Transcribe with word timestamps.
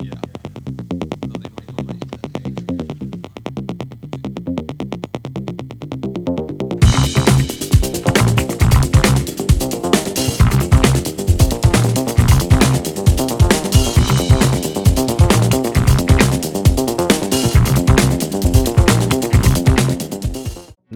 Yeah. 0.00 0.27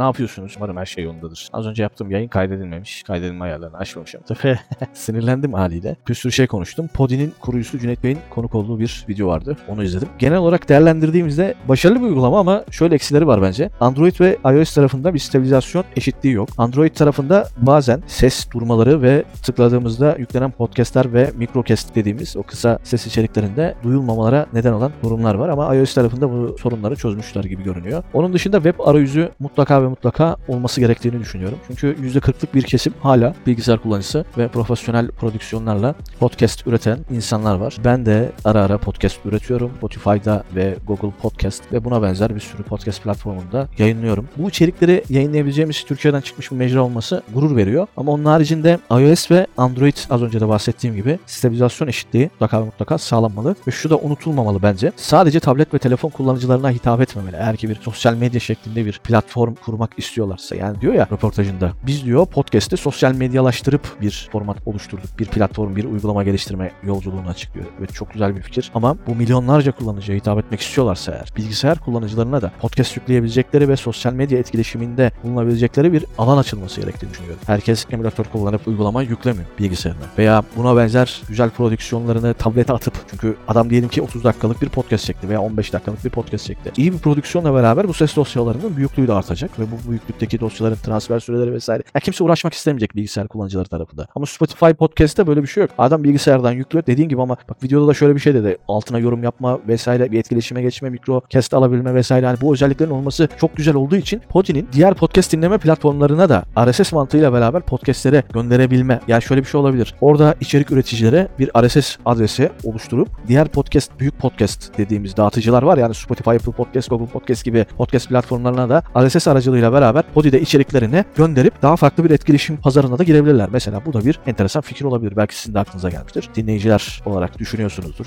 Ne 0.03 0.07
yapıyorsunuz? 0.07 0.55
Umarım 0.57 0.77
her 0.77 0.87
şey 0.87 1.05
yolundadır. 1.05 1.49
Az 1.53 1.67
önce 1.67 1.83
yaptığım 1.83 2.11
yayın 2.11 2.29
kaydedilmemiş. 2.29 3.03
Kaydedilme 3.03 3.45
ayarlarını 3.45 3.77
açmamışım. 3.77 4.21
Tabii 4.27 4.59
sinirlendim 4.93 5.53
haliyle. 5.53 5.97
Bir 6.09 6.15
sürü 6.15 6.33
şey 6.33 6.47
konuştum. 6.47 6.89
Podi'nin 6.95 7.33
kurucusu 7.41 7.79
Cüneyt 7.79 8.05
Bey'in 8.05 8.19
konuk 8.31 8.55
olduğu 8.55 8.79
bir 8.79 9.05
video 9.09 9.29
vardı. 9.29 9.57
Onu 9.69 9.85
izledim. 9.85 10.09
Genel 10.19 10.39
olarak 10.39 10.69
değerlendirdiğimizde 10.69 11.55
başarılı 11.69 12.01
bir 12.01 12.05
uygulama 12.05 12.41
ama 12.41 12.65
şöyle 12.71 12.95
eksileri 12.95 13.27
var 13.27 13.43
bence. 13.43 13.71
Android 13.81 14.21
ve 14.21 14.39
iOS 14.45 14.75
tarafında 14.75 15.15
bir 15.15 15.19
stabilizasyon 15.19 15.85
eşitliği 15.97 16.35
yok. 16.35 16.49
Android 16.59 16.95
tarafında 16.95 17.49
bazen 17.57 18.03
ses 18.07 18.51
durmaları 18.51 19.03
ve 19.03 19.25
tıkladığımızda 19.43 20.17
yüklenen 20.19 20.51
podcastler 20.51 21.13
ve 21.13 21.31
microcast 21.37 21.95
dediğimiz 21.95 22.37
o 22.37 22.43
kısa 22.43 22.79
ses 22.83 23.07
içeriklerinde 23.07 23.75
duyulmamalara 23.83 24.47
neden 24.53 24.73
olan 24.73 24.93
durumlar 25.03 25.35
var 25.35 25.49
ama 25.49 25.75
iOS 25.75 25.95
tarafında 25.95 26.31
bu 26.31 26.57
sorunları 26.59 26.97
çözmüşler 26.97 27.45
gibi 27.45 27.63
görünüyor. 27.63 28.03
Onun 28.13 28.33
dışında 28.33 28.57
web 28.57 28.81
arayüzü 28.81 29.31
mutlaka 29.39 29.83
ve 29.83 29.92
mutlaka 29.93 30.37
olması 30.49 30.81
gerektiğini 30.81 31.21
düşünüyorum. 31.21 31.59
Çünkü 31.67 31.97
%40'lık 32.03 32.55
bir 32.55 32.63
kesim 32.63 32.95
hala 33.03 33.35
bilgisayar 33.47 33.83
kullanıcısı 33.83 34.25
ve 34.39 34.49
profesyonel 34.49 35.09
prodüksiyonlarla 35.09 35.95
podcast 36.21 36.67
üreten 36.67 36.99
insanlar 37.11 37.55
var. 37.55 37.77
Ben 37.85 38.07
de 38.07 38.33
ara 38.45 38.63
ara 38.63 38.79
podcast 38.79 39.27
üretiyorum. 39.27 39.73
Spotify'da 39.77 40.45
ve 40.55 40.77
Google 40.87 41.11
Podcast 41.23 41.73
ve 41.73 41.85
buna 41.85 42.03
benzer 42.03 42.35
bir 42.35 42.41
sürü 42.41 42.63
podcast 42.63 43.03
platformunda 43.03 43.69
yayınlıyorum. 43.79 44.29
Bu 44.37 44.49
içerikleri 44.49 45.05
yayınlayabileceğimiz 45.09 45.85
Türkiye'den 45.85 46.21
çıkmış 46.21 46.51
bir 46.51 46.57
mecra 46.57 46.83
olması 46.83 47.23
gurur 47.35 47.57
veriyor. 47.57 47.87
Ama 47.97 48.13
onun 48.13 48.25
haricinde 48.25 48.79
iOS 48.91 49.31
ve 49.31 49.47
Android 49.57 49.97
az 50.11 50.23
önce 50.23 50.41
de 50.41 50.49
bahsettiğim 50.49 50.97
gibi 50.97 51.19
stabilizasyon 51.27 51.89
eşitliği 51.89 52.25
mutlaka 52.33 52.61
mutlaka 52.61 52.99
sağlanmalı 52.99 53.57
ve 53.67 53.71
şu 53.71 53.91
da 53.91 53.97
unutulmamalı 53.99 54.63
bence. 54.63 54.93
Sadece 54.97 55.41
tablet 55.41 55.75
ve 55.75 55.79
telefon 55.79 56.09
kullanıcılarına 56.09 56.71
hitap 56.71 57.01
etmemeli. 57.01 57.37
Eğer 57.37 57.57
ki 57.57 57.69
bir 57.69 57.75
sosyal 57.75 58.15
medya 58.15 58.41
şeklinde 58.41 58.87
bir 58.87 59.01
platform 59.05 59.55
kurmak 59.83 59.99
istiyorlarsa 59.99 60.57
yani 60.57 60.81
diyor 60.81 60.95
ya 60.95 61.09
röportajında 61.13 61.73
biz 61.87 62.05
diyor 62.05 62.27
podcast'te 62.27 62.77
sosyal 62.77 63.15
medyalaştırıp 63.15 64.01
bir 64.01 64.29
format 64.33 64.57
oluşturduk. 64.67 65.19
Bir 65.19 65.27
platform, 65.27 65.77
bir 65.77 65.85
uygulama 65.85 66.23
geliştirme 66.25 66.73
yolculuğunu 66.83 67.29
açıklıyor. 67.29 67.67
Evet 67.79 67.95
çok 67.95 68.13
güzel 68.13 68.37
bir 68.37 68.43
fikir 68.43 68.71
ama 68.75 68.97
bu 69.07 69.15
milyonlarca 69.15 69.73
kullanıcıya 69.73 70.19
hitap 70.19 70.39
etmek 70.39 70.61
istiyorlarsa 70.61 71.13
eğer 71.13 71.33
bilgisayar 71.37 71.79
kullanıcılarına 71.79 72.43
da 72.43 72.53
podcast 72.61 72.97
yükleyebilecekleri 72.97 73.69
ve 73.69 73.77
sosyal 73.77 74.13
medya 74.13 74.39
etkileşiminde 74.39 75.13
bulunabilecekleri 75.25 75.93
bir 75.93 76.05
alan 76.19 76.39
açılması 76.39 76.81
gerektiğini 76.81 77.11
düşünüyorum. 77.11 77.41
Herkes 77.47 77.87
emülatör 77.91 78.25
kullanıp 78.25 78.69
uygulama 78.69 79.03
yüklemiyor 79.03 79.47
bilgisayarına. 79.59 80.05
Veya 80.19 80.43
buna 80.57 80.77
benzer 80.77 81.23
güzel 81.29 81.51
prodüksiyonlarını 81.51 82.35
tablete 82.35 82.73
atıp 82.73 82.95
çünkü 83.11 83.37
adam 83.49 83.71
diyelim 83.71 83.89
ki 83.89 84.03
30 84.03 84.25
dakikalık 84.25 84.63
bir 84.63 84.69
podcast 84.69 85.05
çekti 85.05 85.29
veya 85.29 85.41
15 85.41 85.73
dakikalık 85.73 86.05
bir 86.05 86.11
podcast 86.11 86.47
çekti. 86.47 86.73
İyi 86.77 86.93
bir 86.93 86.99
prodüksiyonla 86.99 87.55
beraber 87.55 87.89
bu 87.89 87.95
ses 87.95 88.17
dosyalarının 88.17 88.77
büyüklüğü 88.77 89.09
de 89.09 89.13
artacak 89.13 89.59
ve 89.63 89.67
bu 89.73 89.91
büyüklükteki 89.91 90.41
dosyaların 90.41 90.77
transfer 90.77 91.21
süreleri 91.21 91.53
vesaire. 91.53 91.83
Ya 91.95 92.01
kimse 92.01 92.25
uğraşmak 92.25 92.55
istemeyecek 92.55 92.97
bilgisayar 92.97 93.29
kullanıcıları 93.29 93.69
tarafında. 93.69 94.07
Ama 94.15 94.27
Spotify 94.27 94.71
podcast'te 94.71 95.27
böyle 95.27 95.43
bir 95.43 95.47
şey 95.47 95.61
yok. 95.61 95.71
Adam 95.79 96.05
bilgisayardan 96.05 96.53
yüklüyor 96.53 96.87
dediğin 96.87 97.09
gibi 97.09 97.23
ama 97.23 97.37
bak 97.49 97.63
videoda 97.63 97.89
da 97.89 97.95
şöyle 97.95 98.15
bir 98.15 98.21
şey 98.21 98.35
dedi. 98.35 98.57
Altına 98.69 98.99
yorum 98.99 99.23
yapma 99.23 99.61
vesaire 99.69 100.13
bir 100.13 100.19
etkileşime 100.19 100.63
geçme, 100.63 100.91
mikro 100.91 101.23
cast 101.31 101.55
alabilme 101.55 101.95
vesaire. 101.95 102.27
Hani 102.27 102.41
bu 102.41 102.53
özelliklerin 102.53 102.91
olması 102.91 103.29
çok 103.41 103.57
güzel 103.57 103.75
olduğu 103.75 103.97
için 103.97 104.21
Podi'nin 104.29 104.69
diğer 104.73 104.95
podcast 104.95 105.33
dinleme 105.33 105.59
platformlarına 105.59 106.29
da 106.29 106.45
RSS 106.71 106.93
mantığıyla 106.93 107.33
beraber 107.33 107.63
podcastlere 107.63 108.23
gönderebilme. 108.33 109.01
Yani 109.09 109.23
şöyle 109.23 109.41
bir 109.41 109.47
şey 109.47 109.61
olabilir. 109.61 109.95
Orada 110.01 110.35
içerik 110.41 110.71
üreticilere 110.71 111.29
bir 111.39 111.51
RSS 111.67 111.97
adresi 112.05 112.51
oluşturup 112.65 113.09
diğer 113.29 113.49
podcast, 113.49 114.01
büyük 114.01 114.19
podcast 114.19 114.79
dediğimiz 114.79 115.17
dağıtıcılar 115.17 115.63
var. 115.63 115.79
Yani 115.79 115.95
Spotify, 115.95 116.31
Apple 116.31 116.53
Podcast, 116.53 116.91
Google 116.91 117.07
Podcast 117.07 117.45
gibi 117.45 117.67
podcast 117.77 118.09
platformlarına 118.09 118.69
da 118.69 118.83
RSS 119.07 119.29
aracılığıyla 119.29 119.52
beraber 119.73 120.05
Podi'de 120.15 120.41
içeriklerini 120.41 121.05
gönderip 121.17 121.63
daha 121.63 121.77
farklı 121.77 122.05
bir 122.05 122.11
etkileşim 122.11 122.57
pazarına 122.57 122.99
da 122.99 123.05
girebilirler. 123.05 123.49
Mesela 123.53 123.87
bu 123.87 123.93
da 123.93 124.05
bir 124.05 124.19
enteresan 124.27 124.63
fikir 124.63 124.85
olabilir. 124.85 125.17
Belki 125.17 125.39
sizin 125.39 125.55
de 125.55 125.59
aklınıza 125.59 125.91
gelmiştir. 125.91 126.29
Dinleyiciler 126.35 127.03
olarak 127.07 127.39
düşünüyorsunuzdur. 127.39 128.07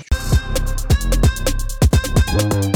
Ben 2.34 2.75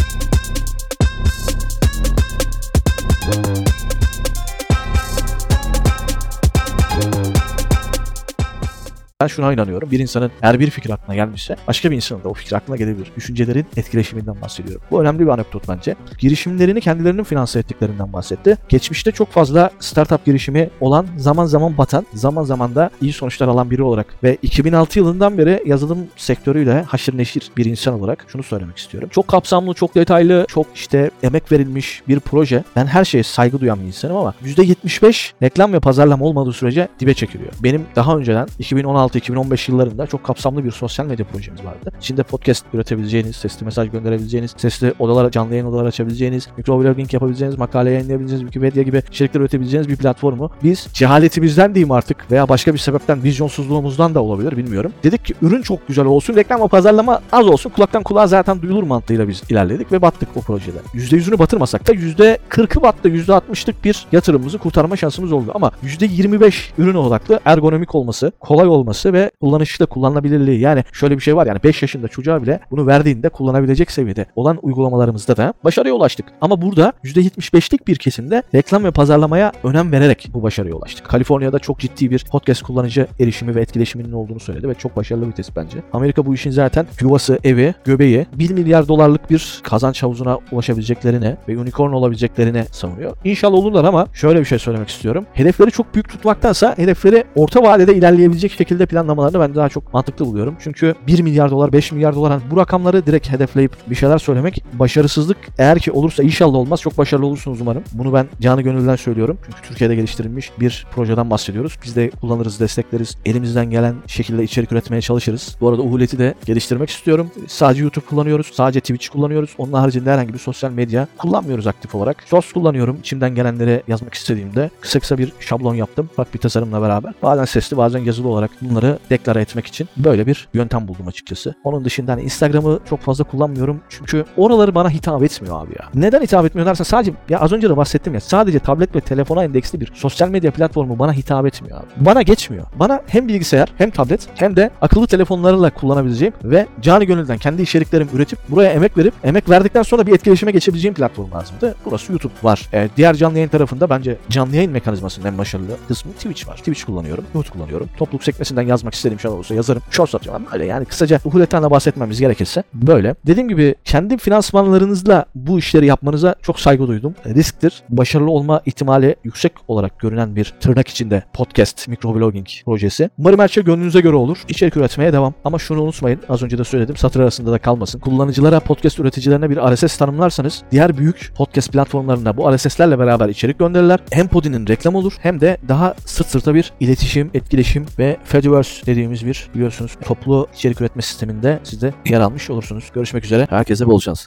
şuna 9.31 9.53
inanıyorum. 9.53 9.91
Bir 9.91 9.99
insanın 9.99 10.31
eğer 10.43 10.61
bir 10.61 10.71
fikir 10.71 10.91
aklına 10.91 11.17
gelmişse 11.17 11.57
başka 11.69 11.91
bir 11.91 11.97
insanın 11.97 12.25
da 12.25 12.29
o 12.29 12.35
fikir 12.35 12.53
aklına 12.53 12.77
gelebilir. 12.77 13.13
Düşüncelerin 13.17 13.67
etkileşiminden 13.77 14.41
bahsediyorum. 14.43 14.83
Bu 14.91 15.03
önemli 15.03 15.21
bir 15.21 15.29
anekdot 15.29 15.69
bence. 15.69 15.95
Girişimlerini 16.19 16.81
kendilerinin 16.81 17.25
finanse 17.25 17.59
ettiklerinden 17.59 18.13
bahsetti. 18.13 18.57
Geçmişte 18.69 19.13
çok 19.13 19.29
fazla 19.29 19.71
startup 19.81 20.25
girişimi 20.25 20.71
olan, 20.81 21.07
zaman 21.17 21.47
zaman 21.47 21.79
batan, 21.79 22.07
zaman 22.15 22.45
zaman 22.45 22.75
da 22.75 22.91
iyi 23.01 23.13
sonuçlar 23.13 23.49
alan 23.49 23.71
biri 23.71 23.83
olarak 23.83 24.07
ve 24.23 24.37
2006 24.43 24.99
yılından 24.99 25.39
beri 25.39 25.63
yazılım 25.67 25.99
sektörüyle 26.17 26.83
haşır 26.83 27.19
neşir 27.19 27.51
bir 27.57 27.65
insan 27.65 27.95
olarak 27.95 28.27
şunu 28.29 28.43
söylemek 28.43 28.79
istiyorum. 28.79 29.09
Çok 29.13 29.29
kapsamlı, 29.29 29.75
çok 29.75 29.95
detaylı, 29.95 30.45
çok 30.49 30.67
işte 30.75 31.11
emek 31.23 31.53
verilmiş 31.53 32.03
bir 32.09 32.21
proje. 32.21 32.65
Ben 32.77 32.87
her 32.87 33.05
şeye 33.05 33.23
saygı 33.23 33.61
duyan 33.61 33.81
bir 33.81 33.87
insanım 33.87 34.17
ama 34.17 34.35
%75 34.45 35.33
reklam 35.43 35.73
ve 35.73 35.81
pazarlama 35.81 36.25
olmadığı 36.25 36.53
sürece 36.53 36.89
dibe 37.01 37.15
çekiliyor. 37.15 37.53
Benim 37.63 37.87
daha 37.97 38.17
önceden 38.17 38.49
2016 38.59 39.19
2016-2015 39.21 39.71
yıllarında 39.71 40.07
çok 40.07 40.25
kapsamlı 40.25 40.65
bir 40.65 40.71
sosyal 40.71 41.07
medya 41.07 41.27
projemiz 41.27 41.65
vardı. 41.65 41.93
İçinde 42.01 42.23
podcast 42.23 42.67
üretebileceğiniz, 42.75 43.37
sesli 43.37 43.65
mesaj 43.65 43.91
gönderebileceğiniz, 43.91 44.55
sesli 44.57 44.95
odalar, 44.99 45.31
canlı 45.31 45.51
yayın 45.51 45.67
odalar 45.67 45.85
açabileceğiniz, 45.85 46.49
mikroblogging 46.57 47.15
yapabileceğiniz, 47.15 47.59
makale 47.59 47.91
yayınlayabileceğiniz, 47.91 48.47
Wikipedia 48.47 48.83
gibi 48.83 49.03
içerikler 49.11 49.41
üretebileceğiniz 49.41 49.89
bir 49.89 49.97
platformu 49.97 50.51
biz 50.63 50.89
cehaletimizden 50.93 51.75
diyeyim 51.75 51.93
artık 51.93 52.31
veya 52.31 52.49
başka 52.49 52.73
bir 52.75 52.79
sebepten 52.79 53.23
vizyonsuzluğumuzdan 53.23 54.15
da 54.15 54.23
olabilir 54.23 54.57
bilmiyorum. 54.57 54.93
Dedik 55.05 55.25
ki 55.25 55.35
ürün 55.43 55.63
çok 55.63 55.89
güzel 55.89 56.05
olsun, 56.05 56.37
reklam 56.37 56.63
ve 56.63 56.69
pazarlama 56.69 57.21
az 57.33 57.47
olsun, 57.47 57.71
kulaktan 57.71 58.03
kulağa 58.03 58.27
zaten 58.27 58.63
duyulur 58.63 58.83
mantığıyla 58.83 59.29
biz 59.29 59.43
ilerledik 59.51 59.93
ve 59.93 60.03
battık 60.03 60.29
o 60.37 60.41
projede. 60.41 60.79
%100'ünü 60.95 61.39
batırmasak 61.39 61.89
da 61.89 61.93
%40'ı 61.93 62.83
battı, 62.83 63.09
%60'lık 63.09 63.85
bir 63.85 64.07
yatırımımızı 64.13 64.59
kurtarma 64.59 64.97
şansımız 64.97 65.33
oldu. 65.33 65.51
Ama 65.55 65.71
%25 65.85 66.55
ürün 66.79 66.95
odaklı 66.95 67.41
ergonomik 67.45 67.95
olması, 67.95 68.33
kolay 68.41 68.69
olması 68.69 69.00
ve 69.07 69.31
kullanışlı 69.41 69.87
kullanılabilirliği. 69.87 70.61
Yani 70.61 70.85
şöyle 70.93 71.17
bir 71.17 71.23
şey 71.23 71.37
var 71.37 71.47
yani 71.47 71.59
5 71.65 71.83
yaşında 71.83 72.09
çocuğa 72.09 72.43
bile 72.43 72.61
bunu 72.71 72.87
verdiğinde 72.87 73.29
kullanabilecek 73.29 73.91
seviyede 73.91 74.27
olan 74.37 74.59
uygulamalarımızda 74.63 75.37
da 75.37 75.55
başarıya 75.65 75.95
ulaştık. 75.95 76.27
Ama 76.41 76.63
burada 76.63 76.93
%75'lik 77.05 77.89
bir 77.89 77.97
kesimde 77.97 78.43
reklam 78.55 78.85
ve 78.85 78.91
pazarlamaya 78.91 79.53
önem 79.65 79.93
vererek 79.93 80.31
bu 80.35 80.43
başarıya 80.43 80.75
ulaştık. 80.75 81.09
Kaliforniya'da 81.09 81.59
çok 81.59 81.79
ciddi 81.79 82.11
bir 82.11 82.25
podcast 82.31 82.63
kullanıcı 82.63 83.07
erişimi 83.21 83.55
ve 83.55 83.61
etkileşiminin 83.61 84.13
olduğunu 84.13 84.41
söyledi 84.41 84.69
ve 84.69 84.75
çok 84.75 84.97
başarılı 84.97 85.27
bir 85.27 85.33
test 85.33 85.57
bence. 85.57 85.79
Amerika 85.93 86.27
bu 86.27 86.35
işin 86.35 86.51
zaten 86.51 86.87
yuvası, 87.01 87.39
evi, 87.45 87.75
göbeği 87.85 88.27
1 88.35 88.51
milyar 88.51 88.89
dolarlık 88.89 89.31
bir 89.31 89.61
kazanç 89.63 90.03
havuzuna 90.03 90.39
ulaşabileceklerine 90.53 91.37
ve 91.49 91.59
unicorn 91.59 91.93
olabileceklerine 91.93 92.65
savunuyor. 92.65 93.17
İnşallah 93.25 93.59
olurlar 93.59 93.85
ama 93.85 94.07
şöyle 94.13 94.41
bir 94.41 94.45
şey 94.45 94.59
söylemek 94.59 94.89
istiyorum. 94.89 95.27
Hedefleri 95.35 95.71
çok 95.71 95.95
büyük 95.95 96.09
tutmaktansa 96.09 96.79
hedefleri 96.79 97.25
orta 97.37 97.63
vadede 97.63 97.95
ilerleyebilecek 97.95 98.53
şekilde 98.53 98.87
planlamalarını 98.91 99.41
ben 99.41 99.55
daha 99.55 99.69
çok 99.69 99.95
mantıklı 99.95 100.27
buluyorum. 100.27 100.57
Çünkü 100.61 100.95
1 101.07 101.23
milyar 101.23 101.51
dolar, 101.51 101.73
5 101.73 101.93
milyar 101.93 102.15
dolar 102.15 102.33
hani 102.33 102.43
bu 102.51 102.57
rakamları 102.57 103.07
direkt 103.07 103.31
hedefleyip 103.31 103.73
bir 103.91 103.95
şeyler 103.95 104.19
söylemek 104.19 104.65
başarısızlık 104.73 105.37
eğer 105.59 105.79
ki 105.79 105.93
olursa 105.93 106.23
inşallah 106.23 106.59
olmaz. 106.59 106.81
Çok 106.81 106.99
başarılı 106.99 107.27
olursunuz 107.27 107.61
umarım. 107.61 107.83
Bunu 107.93 108.15
ben 108.15 108.27
canı 108.41 108.63
gönülden 108.63 108.97
söylüyorum. 108.97 109.39
Çünkü 109.45 109.69
Türkiye'de 109.69 109.95
geliştirilmiş 109.95 110.51
bir 110.61 110.87
projeden 110.95 111.31
bahsediyoruz. 111.31 111.79
Biz 111.85 111.97
de 111.97 112.11
kullanırız, 112.11 112.61
destekleriz. 112.61 113.17
Elimizden 113.25 113.71
gelen 113.71 113.95
şekilde 114.07 114.45
içerik 114.45 114.73
üretmeye 114.73 115.03
çalışırız. 115.03 115.57
Bu 115.61 115.69
arada 115.69 115.83
Uhuleti 115.83 116.19
de 116.19 116.35
geliştirmek 116.47 116.91
istiyorum. 116.91 117.31
Sadece 117.49 117.83
YouTube 117.83 118.05
kullanıyoruz. 118.05 118.51
Sadece 118.55 118.81
Twitch 118.81 119.09
kullanıyoruz. 119.09 119.55
Onun 119.59 119.73
haricinde 119.73 120.11
herhangi 120.11 120.33
bir 120.33 120.39
sosyal 120.39 120.71
medya 120.71 121.09
kullanmıyoruz 121.19 121.67
aktif 121.67 121.95
olarak. 121.95 122.23
Sos 122.27 122.53
kullanıyorum. 122.53 122.97
İçimden 123.01 123.35
gelenleri 123.35 123.83
yazmak 123.89 124.15
istediğimde 124.15 124.71
kısa 124.81 125.01
kısa 125.01 125.19
bir 125.19 125.33
şablon 125.41 125.75
yaptım. 125.75 126.11
Bak 126.19 126.35
bir 126.35 126.39
tasarımla 126.39 126.83
beraber. 126.83 127.15
Bazen 127.23 127.45
sesli 127.45 127.77
bazen 127.77 128.01
yazılı 128.01 128.29
olarak 128.29 128.51
bunları 128.63 128.80
bunları 128.83 128.99
deklare 129.11 129.41
etmek 129.41 129.67
için 129.67 129.89
böyle 129.97 130.27
bir 130.27 130.49
yöntem 130.55 130.89
buldum 130.89 131.09
açıkçası. 131.09 131.55
Onun 131.65 131.85
dışında 131.85 132.13
hani 132.13 132.23
Instagram'ı 132.23 132.81
çok 132.89 133.01
fazla 133.01 133.25
kullanmıyorum 133.25 133.81
çünkü 133.89 134.25
oraları 134.37 134.75
bana 134.75 134.91
hitap 134.91 135.23
etmiyor 135.23 135.65
abi 135.65 135.73
ya. 135.79 135.89
Neden 135.95 136.23
hitap 136.23 136.47
etmiyor 136.47 136.67
dersen 136.67 136.85
sadece 136.85 137.13
ya 137.29 137.41
az 137.41 137.53
önce 137.53 137.69
de 137.69 137.77
bahsettim 137.77 138.15
ya 138.15 138.21
sadece 138.21 138.59
tablet 138.59 138.97
ve 138.97 139.01
telefona 139.01 139.45
endeksli 139.45 139.81
bir 139.81 139.93
sosyal 139.95 140.29
medya 140.29 140.51
platformu 140.51 140.99
bana 140.99 141.13
hitap 141.13 141.47
etmiyor 141.47 141.79
abi. 141.79 141.87
Bana 141.97 142.23
geçmiyor. 142.23 142.67
Bana 142.79 143.01
hem 143.07 143.29
bilgisayar 143.29 143.73
hem 143.79 143.91
tablet 143.91 144.29
hem 144.35 144.57
de 144.57 144.71
akıllı 144.81 145.07
telefonlarla 145.07 145.71
kullanabileceğim 145.71 146.35
ve 146.45 146.67
cani 146.81 147.07
gönülden 147.07 147.39
kendi 147.39 147.63
içeriklerimi 147.63 148.11
üretip 148.15 148.39
buraya 148.49 148.71
emek 148.73 148.99
verip 148.99 149.15
emek 149.25 149.51
verdikten 149.51 149.83
sonra 149.83 150.07
bir 150.07 150.13
etkileşime 150.13 150.53
geçebileceğim 150.53 150.95
platform 150.95 151.33
lazımdı. 151.33 151.75
Burası 151.85 152.13
YouTube 152.13 152.33
var. 152.43 152.69
Ee, 152.73 152.89
diğer 152.97 153.15
canlı 153.15 153.37
yayın 153.37 153.49
tarafında 153.49 153.91
bence 153.91 154.17
canlı 154.31 154.57
yayın 154.57 154.73
mekanizmasının 154.73 155.27
en 155.27 155.39
başarılı 155.39 155.77
kısmı 155.89 156.13
Twitch 156.13 156.49
var. 156.49 156.57
Twitch 156.57 156.85
kullanıyorum, 156.85 157.25
YouTube 157.35 157.53
kullanıyorum. 157.53 157.89
Topluluk 157.99 158.25
sekmesinden 158.25 158.70
yazmak 158.71 158.95
istediğim 158.95 159.21
şeyler 159.21 159.37
olursa 159.37 159.55
yazarım. 159.55 159.83
Shorts 159.91 160.15
atıyorum. 160.15 160.43
Böyle 160.53 160.67
yani 160.67 160.85
kısaca 160.85 161.21
Ruhulet'ten 161.27 161.63
de 161.63 161.71
bahsetmemiz 161.71 162.21
gerekirse 162.21 162.63
böyle. 162.75 163.15
Dediğim 163.27 163.49
gibi 163.49 163.75
kendi 163.85 164.19
finansmanlarınızla 164.19 165.25
bu 165.35 165.59
işleri 165.59 165.87
yapmanıza 165.87 166.35
çok 166.43 166.61
saygı 166.61 166.89
duydum. 166.89 167.15
Risktir. 167.27 167.83
Başarılı 167.89 168.31
olma 168.31 168.63
ihtimali 168.67 169.17
yüksek 169.25 169.53
olarak 169.69 169.99
görünen 169.99 170.37
bir 170.37 170.55
tırnak 170.61 170.89
içinde 170.89 171.23
podcast, 171.33 171.89
microblogging 171.89 172.47
projesi. 172.65 173.11
Umarım 173.19 173.41
her 173.41 173.49
şey 173.49 173.65
gönlünüze 173.65 174.01
göre 174.01 174.17
olur. 174.17 174.39
İçerik 174.49 174.77
üretmeye 174.77 175.13
devam. 175.13 175.35
Ama 175.45 175.59
şunu 175.59 175.83
unutmayın. 175.83 176.21
Az 176.29 176.43
önce 176.43 176.59
de 176.59 176.65
söyledim. 176.65 176.97
Satır 176.97 177.21
arasında 177.21 177.53
da 177.53 177.59
kalmasın. 177.59 178.01
Kullanıcılara, 178.01 178.61
podcast 178.61 178.99
üreticilerine 178.99 179.51
bir 179.51 179.57
RSS 179.57 179.97
tanımlarsanız 179.97 180.63
diğer 180.71 180.99
büyük 180.99 181.33
podcast 181.37 181.73
platformlarında 181.73 182.37
bu 182.37 182.57
RSS'lerle 182.57 182.99
beraber 182.99 183.29
içerik 183.29 183.59
gönderirler. 183.59 184.01
Hem 184.11 184.29
Podi'nin 184.29 184.67
reklam 184.67 184.95
olur 184.95 185.13
hem 185.19 185.41
de 185.41 185.57
daha 185.69 185.95
sırt 186.07 186.27
sırta 186.27 186.55
bir 186.55 186.73
iletişim, 186.81 187.31
etkileşim 187.35 187.87
ve 187.99 188.17
Fediverse 188.61 188.87
dediğimiz 188.87 189.27
bir 189.27 189.51
biliyorsunuz 189.55 189.97
toplu 190.05 190.49
içerik 190.55 190.81
üretme 190.81 191.03
sisteminde 191.03 191.61
siz 191.65 191.83
de 191.83 191.95
yer 192.07 192.21
almış 192.21 192.51
olursunuz. 192.51 192.91
Görüşmek 192.95 193.25
üzere. 193.25 193.47
Herkese 193.51 193.87
bol 193.87 194.01
şans. 194.01 194.27